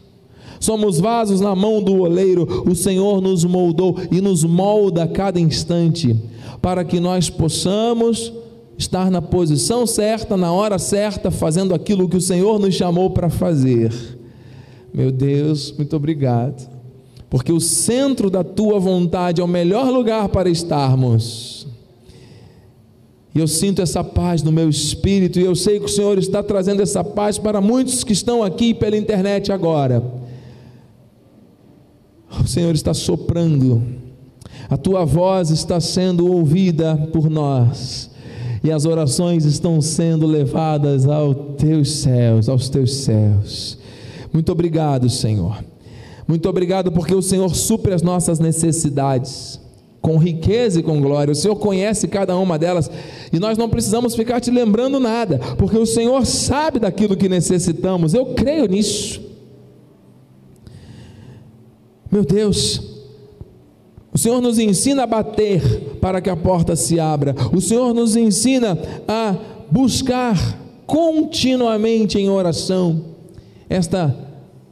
[0.59, 2.65] Somos vasos na mão do oleiro.
[2.67, 6.17] O Senhor nos moldou e nos molda a cada instante
[6.63, 8.33] para que nós possamos
[8.79, 13.31] estar na posição certa, na hora certa, fazendo aquilo que o Senhor nos chamou para
[13.31, 13.93] fazer.
[14.93, 16.75] Meu Deus, muito obrigado
[17.35, 21.67] porque o centro da tua vontade é o melhor lugar para estarmos.
[23.35, 26.45] E eu sinto essa paz no meu espírito, e eu sei que o Senhor está
[26.45, 30.01] trazendo essa paz para muitos que estão aqui pela internet agora.
[32.41, 33.83] O Senhor está soprando,
[34.71, 38.13] a tua voz está sendo ouvida por nós,
[38.64, 43.79] e as orações estão sendo levadas aos teus céus, aos teus céus.
[44.33, 45.62] Muito obrigado, Senhor.
[46.27, 49.61] Muito obrigado porque o Senhor supre as nossas necessidades
[50.00, 51.33] com riqueza e com glória.
[51.33, 52.90] O Senhor conhece cada uma delas
[53.31, 58.14] e nós não precisamos ficar te lembrando nada, porque o Senhor sabe daquilo que necessitamos.
[58.14, 59.20] Eu creio nisso.
[62.11, 62.93] Meu Deus,
[64.14, 67.35] o Senhor nos ensina a bater para que a porta se abra.
[67.53, 69.35] O Senhor nos ensina a
[69.68, 70.38] buscar
[70.87, 73.07] continuamente em oração
[73.68, 74.16] esta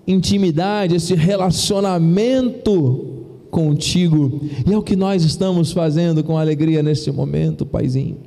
[0.06, 4.42] intimidade, esse relacionamento contigo.
[4.64, 8.18] E é o que nós estamos fazendo com alegria neste momento, Paizinho.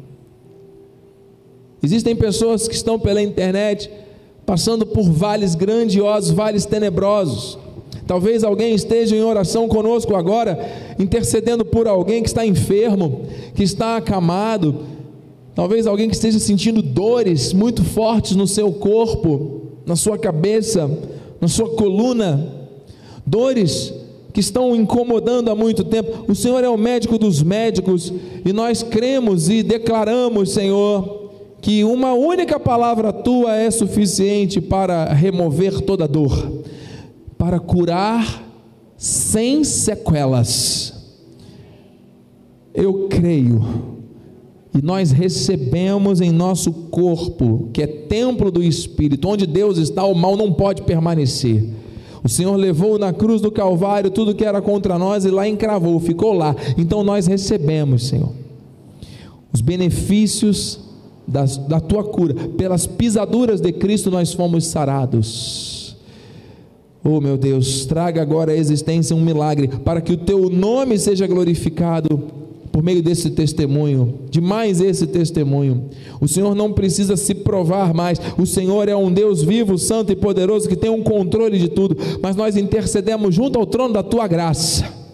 [1.82, 3.90] Existem pessoas que estão pela internet
[4.46, 7.58] passando por vales grandiosos, vales tenebrosos.
[8.08, 10.60] Talvez alguém esteja em oração conosco agora,
[11.00, 13.22] intercedendo por alguém que está enfermo,
[13.56, 14.86] que está acamado.
[15.56, 20.90] Talvez alguém que esteja sentindo dores muito fortes no seu corpo, na sua cabeça,
[21.40, 22.48] na sua coluna,
[23.26, 23.94] dores
[24.36, 26.26] que estão incomodando há muito tempo.
[26.28, 28.12] O Senhor é o médico dos médicos
[28.44, 35.82] e nós cremos e declaramos, Senhor, que uma única palavra tua é suficiente para remover
[35.82, 36.52] toda dor,
[37.46, 38.44] para curar
[38.98, 40.94] sem sequelas.
[42.74, 43.64] Eu creio
[44.74, 50.16] e nós recebemos em nosso corpo, que é templo do Espírito, onde Deus está, o
[50.16, 51.70] mal não pode permanecer.
[52.24, 56.00] O Senhor levou na cruz do Calvário tudo que era contra nós e lá encravou,
[56.00, 56.56] ficou lá.
[56.76, 58.32] Então nós recebemos, Senhor,
[59.54, 60.80] os benefícios
[61.28, 62.34] da, da tua cura.
[62.58, 65.75] Pelas pisaduras de Cristo nós fomos sarados.
[67.08, 71.28] Oh meu Deus, traga agora à existência um milagre, para que o teu nome seja
[71.28, 72.20] glorificado
[72.72, 75.86] por meio desse testemunho, de mais esse testemunho.
[76.20, 78.20] O Senhor não precisa se provar mais.
[78.40, 81.96] O Senhor é um Deus vivo, santo e poderoso que tem um controle de tudo,
[82.24, 85.05] mas nós intercedemos junto ao trono da tua graça.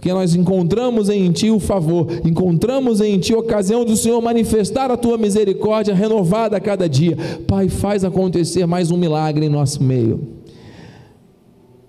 [0.00, 4.90] Porque nós encontramos em Ti o favor, encontramos em Ti a ocasião do Senhor manifestar
[4.90, 7.18] a Tua misericórdia renovada a cada dia.
[7.46, 10.26] Pai, faz acontecer mais um milagre em nosso meio.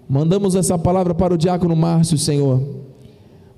[0.09, 2.81] Mandamos essa palavra para o diácono Márcio, Senhor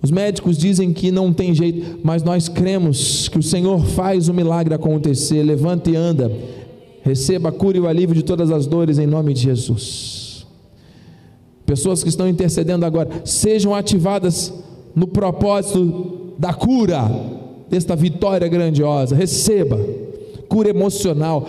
[0.03, 4.33] os médicos dizem que não tem jeito, mas nós cremos que o Senhor faz o
[4.33, 5.41] milagre acontecer.
[5.41, 6.29] Levanta e anda.
[7.01, 10.22] Receba a cura e o alívio de todas as dores em nome de Jesus.
[11.65, 14.53] Pessoas que estão intercedendo agora, sejam ativadas
[14.95, 17.09] no propósito da cura,
[17.69, 19.15] desta vitória grandiosa.
[19.15, 19.79] Receba
[20.47, 21.47] cura emocional,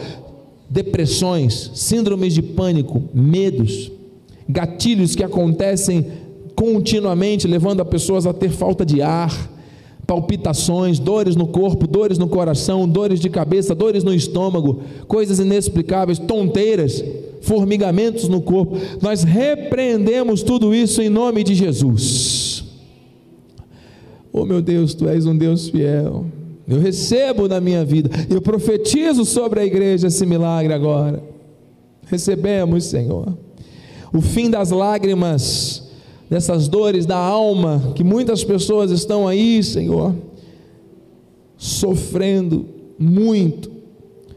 [0.71, 3.93] depressões, síndromes de pânico, medos,
[4.49, 6.07] gatilhos que acontecem
[6.55, 9.51] continuamente levando a pessoas a ter falta de ar,
[10.07, 16.19] palpitações, dores no corpo, dores no coração, dores de cabeça, dores no estômago, coisas inexplicáveis,
[16.19, 17.03] tonteiras,
[17.45, 18.77] formigamentos no corpo.
[19.01, 22.65] Nós repreendemos tudo isso em nome de Jesus.
[24.33, 26.27] Oh meu Deus, tu és um Deus fiel.
[26.67, 31.23] Eu recebo na minha vida, eu profetizo sobre a igreja esse milagre agora.
[32.07, 33.37] Recebemos, Senhor.
[34.13, 35.85] O fim das lágrimas
[36.29, 40.15] dessas dores da alma que muitas pessoas estão aí, Senhor,
[41.57, 42.67] sofrendo
[42.99, 43.71] muito,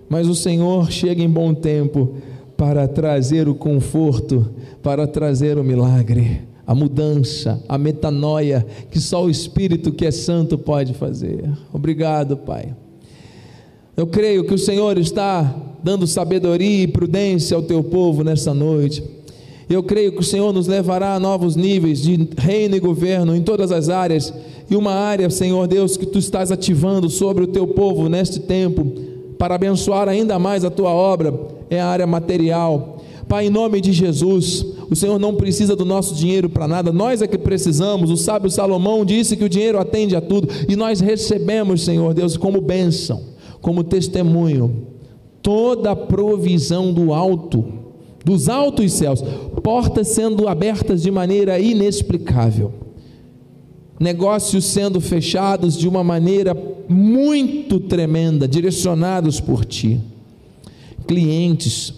[0.09, 2.15] mas o Senhor chega em bom tempo
[2.57, 4.49] para trazer o conforto,
[4.81, 10.57] para trazer o milagre, a mudança, a metanoia que só o Espírito que é santo
[10.57, 11.49] pode fazer.
[11.71, 12.75] Obrigado, Pai.
[13.95, 19.03] Eu creio que o Senhor está dando sabedoria e prudência ao teu povo nessa noite
[19.69, 23.41] eu creio que o Senhor nos levará a novos níveis de reino e governo em
[23.41, 24.33] todas as áreas.
[24.69, 28.85] E uma área, Senhor Deus, que tu estás ativando sobre o teu povo neste tempo,
[29.37, 31.33] para abençoar ainda mais a tua obra
[31.69, 33.03] é a área material.
[33.27, 37.21] Pai, em nome de Jesus, o Senhor não precisa do nosso dinheiro para nada, nós
[37.21, 38.09] é que precisamos.
[38.09, 42.37] O sábio Salomão disse que o dinheiro atende a tudo, e nós recebemos, Senhor Deus,
[42.37, 43.21] como bênção,
[43.61, 44.87] como testemunho,
[45.41, 47.65] toda a provisão do alto,
[48.23, 49.21] dos altos céus,
[49.61, 52.73] portas sendo abertas de maneira inexplicável,
[53.99, 56.55] negócios sendo fechados de uma maneira
[56.87, 59.99] muito tremenda, direcionados por Ti,
[61.07, 61.93] clientes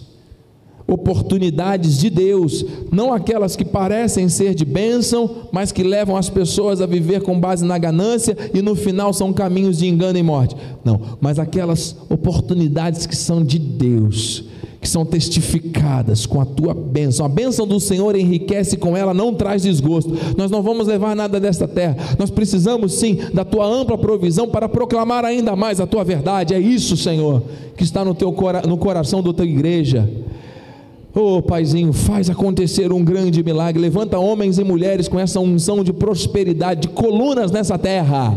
[0.90, 6.80] oportunidades de Deus, não aquelas que parecem ser de bênção, mas que levam as pessoas
[6.80, 10.56] a viver com base na ganância e no final são caminhos de engano e morte.
[10.84, 14.44] Não, mas aquelas oportunidades que são de Deus,
[14.80, 17.26] que são testificadas com a tua bênção.
[17.26, 20.16] A bênção do Senhor enriquece com ela, não traz desgosto.
[20.38, 21.96] Nós não vamos levar nada desta terra.
[22.18, 26.54] Nós precisamos sim da tua ampla provisão para proclamar ainda mais a tua verdade.
[26.54, 27.42] É isso, Senhor,
[27.76, 28.34] que está no teu
[28.66, 30.08] no coração da tua igreja.
[31.14, 33.82] Oh, Paizinho, faz acontecer um grande milagre.
[33.82, 38.34] Levanta homens e mulheres com essa unção de prosperidade, de colunas nessa terra.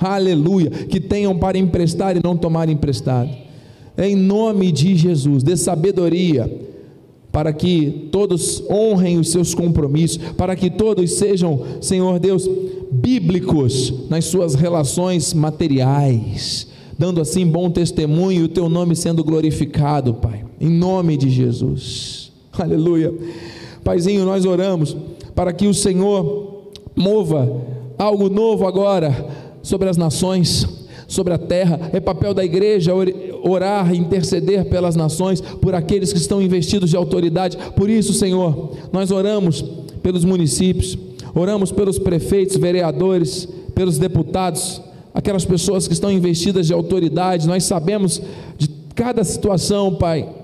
[0.00, 0.70] Aleluia.
[0.70, 3.49] Que tenham para emprestar e não tomar emprestado.
[3.96, 6.68] Em nome de Jesus, dê sabedoria
[7.30, 12.48] para que todos honrem os seus compromissos, para que todos sejam, Senhor Deus,
[12.90, 16.66] bíblicos nas suas relações materiais,
[16.98, 22.30] dando assim bom testemunho e o teu nome sendo glorificado, Pai em nome de Jesus.
[22.52, 23.14] Aleluia.
[23.82, 24.94] Paizinho, nós oramos
[25.34, 27.62] para que o Senhor mova
[27.96, 29.26] algo novo agora
[29.62, 30.66] sobre as nações,
[31.08, 31.90] sobre a terra.
[31.94, 32.92] É papel da igreja
[33.42, 37.56] orar, interceder pelas nações, por aqueles que estão investidos de autoridade.
[37.76, 39.62] Por isso, Senhor, nós oramos
[40.02, 40.98] pelos municípios,
[41.34, 44.80] oramos pelos prefeitos, vereadores, pelos deputados,
[45.14, 47.46] aquelas pessoas que estão investidas de autoridade.
[47.46, 48.20] Nós sabemos
[48.58, 50.40] de cada situação, Pai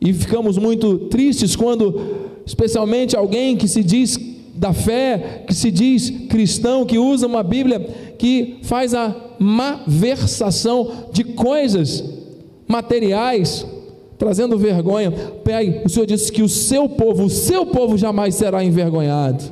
[0.00, 2.00] e ficamos muito tristes quando,
[2.46, 4.18] especialmente alguém que se diz
[4.54, 11.24] da fé, que se diz cristão, que usa uma Bíblia que faz a malversação de
[11.24, 12.04] coisas
[12.66, 13.64] materiais,
[14.18, 15.10] trazendo vergonha.
[15.44, 19.44] Pai, o Senhor disse que o seu povo, o seu povo jamais será envergonhado.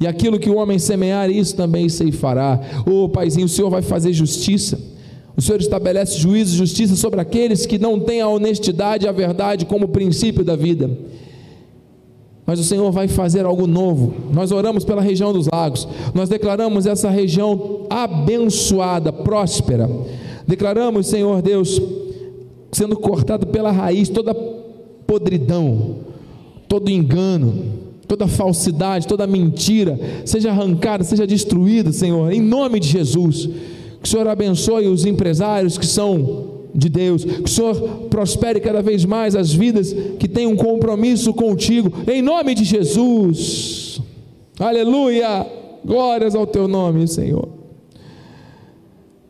[0.00, 2.60] E aquilo que o homem semear, isso também se fará.
[2.86, 4.94] Ô oh, Paizinho, o Senhor vai fazer justiça
[5.36, 9.12] o Senhor estabelece juízo e justiça sobre aqueles que não têm a honestidade e a
[9.12, 10.90] verdade como princípio da vida.
[12.46, 14.14] Mas o Senhor vai fazer algo novo.
[14.32, 15.88] Nós oramos pela região dos lagos.
[16.14, 19.88] Nós declaramos essa região abençoada, próspera.
[20.46, 21.80] Declaramos, Senhor Deus,
[22.70, 24.34] sendo cortado pela raiz toda
[25.06, 25.96] podridão,
[26.68, 27.64] todo engano,
[28.06, 33.48] toda falsidade, toda mentira, seja arrancada, seja destruída, Senhor, em nome de Jesus.
[34.02, 37.24] Que o Senhor abençoe os empresários que são de Deus.
[37.24, 37.74] Que o Senhor
[38.10, 41.92] prospere cada vez mais as vidas que têm um compromisso contigo.
[42.10, 44.00] Em nome de Jesus.
[44.58, 45.46] Aleluia.
[45.84, 47.48] Glórias ao teu nome, Senhor.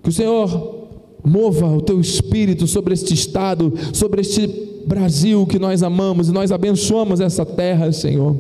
[0.02, 0.84] Que o Senhor
[1.24, 4.46] mova o teu espírito sobre este estado, sobre este
[4.86, 8.36] Brasil que nós amamos e nós abençoamos essa terra, Senhor.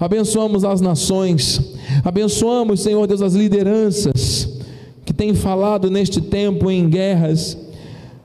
[0.00, 1.60] Abençoamos as nações,
[2.04, 4.48] abençoamos, Senhor Deus, as lideranças
[5.04, 7.56] que tem falado neste tempo em guerras,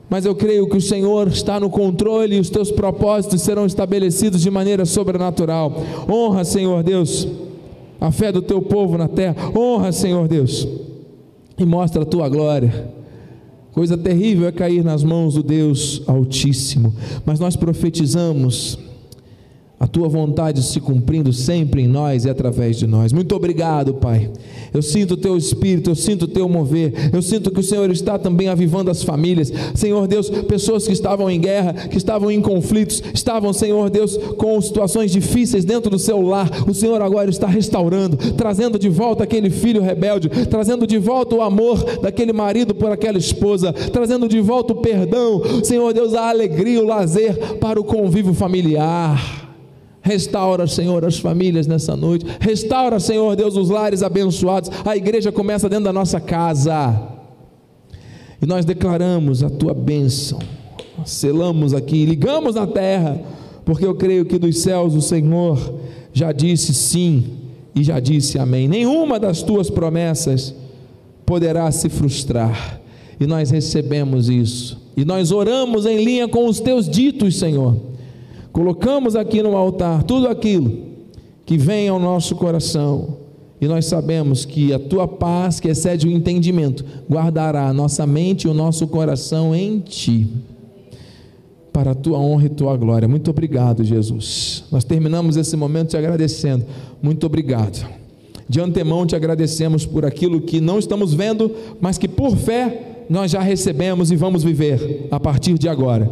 [0.08, 4.42] mas eu creio que o Senhor está no controle e os teus propósitos serão estabelecidos
[4.42, 5.72] de maneira sobrenatural.
[6.08, 7.26] Honra, Senhor Deus,
[8.00, 9.36] a fé do teu povo na terra.
[9.56, 10.68] Honra, Senhor Deus,
[11.58, 12.92] e mostra a tua glória.
[13.72, 16.94] Coisa terrível é cair nas mãos do Deus Altíssimo,
[17.26, 18.78] mas nós profetizamos
[19.84, 23.12] a tua vontade se cumprindo sempre em nós e através de nós.
[23.12, 24.30] Muito obrigado, Pai.
[24.72, 27.90] Eu sinto o teu espírito, eu sinto o teu mover, eu sinto que o Senhor
[27.90, 29.52] está também avivando as famílias.
[29.74, 34.58] Senhor Deus, pessoas que estavam em guerra, que estavam em conflitos, estavam, Senhor Deus, com
[34.58, 36.48] situações difíceis dentro do seu lar.
[36.66, 41.42] O Senhor agora está restaurando, trazendo de volta aquele filho rebelde, trazendo de volta o
[41.42, 46.80] amor daquele marido por aquela esposa, trazendo de volta o perdão, Senhor Deus, a alegria,
[46.80, 49.43] o lazer para o convívio familiar.
[50.04, 52.26] Restaura, Senhor, as famílias nessa noite.
[52.38, 54.70] Restaura, Senhor Deus, os lares abençoados.
[54.84, 57.08] A igreja começa dentro da nossa casa.
[58.40, 60.38] E nós declaramos a tua bênção.
[61.06, 63.18] Selamos aqui, ligamos na terra,
[63.64, 65.58] porque eu creio que dos céus o Senhor
[66.12, 67.38] já disse sim
[67.74, 68.68] e já disse amém.
[68.68, 70.54] Nenhuma das tuas promessas
[71.24, 72.78] poderá se frustrar.
[73.18, 74.78] E nós recebemos isso.
[74.94, 77.93] E nós oramos em linha com os teus ditos, Senhor
[78.54, 80.94] colocamos aqui no altar tudo aquilo
[81.44, 83.18] que vem ao nosso coração
[83.60, 88.44] E nós sabemos que a tua paz, que excede o entendimento, guardará a nossa mente
[88.44, 90.28] e o nosso coração em ti.
[91.72, 93.08] Para a tua honra e tua glória.
[93.08, 94.64] Muito obrigado, Jesus.
[94.70, 96.66] Nós terminamos esse momento te agradecendo.
[97.02, 97.88] Muito obrigado.
[98.46, 101.50] De antemão te agradecemos por aquilo que não estamos vendo,
[101.80, 106.10] mas que por fé nós já recebemos e vamos viver a partir de agora.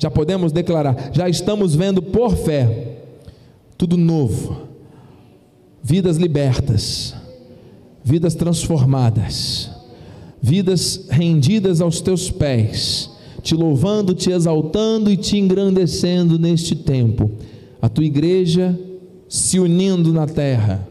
[0.00, 2.96] Já podemos declarar, já estamos vendo por fé
[3.76, 4.62] tudo novo,
[5.82, 7.14] vidas libertas,
[8.02, 9.70] vidas transformadas,
[10.40, 13.10] vidas rendidas aos teus pés,
[13.42, 17.30] te louvando, te exaltando e te engrandecendo neste tempo.
[17.80, 18.78] A tua igreja
[19.28, 20.88] se unindo na terra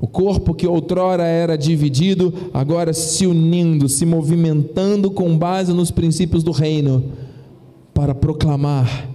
[0.00, 6.44] o corpo que outrora era dividido, agora se unindo, se movimentando com base nos princípios
[6.44, 7.04] do reino,
[7.96, 9.08] para proclamar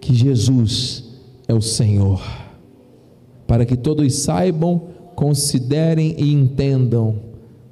[0.00, 1.04] que Jesus
[1.46, 2.20] é o Senhor.
[3.46, 7.20] Para que todos saibam, considerem e entendam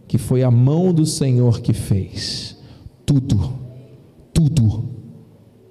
[0.07, 2.57] que foi a mão do Senhor que fez
[3.05, 3.53] tudo,
[4.33, 4.85] tudo,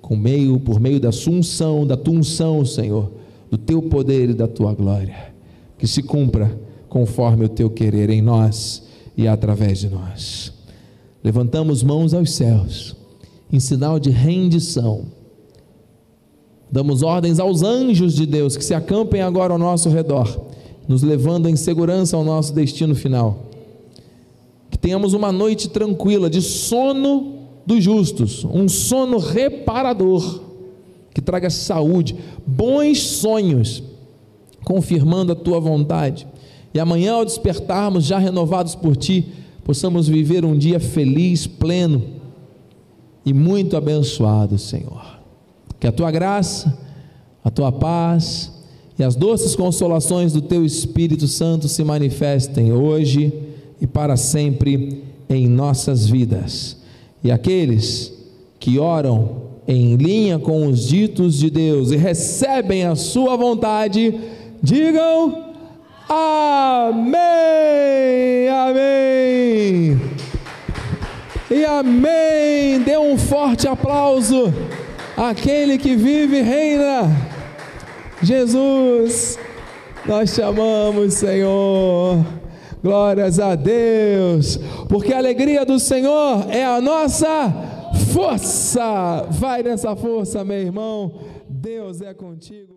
[0.02, 3.10] com meio, por meio da sua unção, da tua unção, Senhor,
[3.50, 5.38] do teu poder e da tua glória
[5.78, 6.60] que se cumpra
[6.90, 8.84] conforme o teu querer em nós
[9.16, 10.52] e através de nós.
[11.24, 12.96] Levantamos mãos aos céus,
[13.52, 15.06] em sinal de rendição.
[16.70, 20.48] Damos ordens aos anjos de Deus que se acampem agora ao nosso redor,
[20.88, 23.46] nos levando em segurança ao nosso destino final.
[24.70, 27.36] Que tenhamos uma noite tranquila, de sono
[27.66, 30.42] dos justos, um sono reparador,
[31.14, 33.82] que traga saúde, bons sonhos
[34.64, 36.28] confirmando a tua vontade.
[36.74, 39.26] E amanhã, ao despertarmos, já renovados por ti,
[39.64, 42.17] possamos viver um dia feliz, pleno
[43.28, 45.20] e muito abençoado, Senhor.
[45.82, 46.78] Que a tua graça,
[47.44, 48.50] a tua paz
[48.98, 53.34] e as doces consolações do teu Espírito Santo se manifestem hoje
[53.82, 56.78] e para sempre em nossas vidas.
[57.22, 58.14] E aqueles
[58.62, 64.18] que oram em linha com os ditos de Deus e recebem a sua vontade,
[64.64, 65.44] Digam
[66.08, 66.88] amém,
[68.50, 70.07] amém.
[71.50, 72.80] E amém.
[72.82, 74.54] Dê um forte aplauso
[75.16, 77.04] àquele que vive e reina.
[78.22, 79.38] Jesus,
[80.06, 82.26] nós te amamos, Senhor.
[82.84, 87.52] Glórias a Deus, porque a alegria do Senhor é a nossa
[88.14, 89.26] força.
[89.32, 91.12] Vai nessa força, meu irmão.
[91.50, 92.76] Deus é contigo.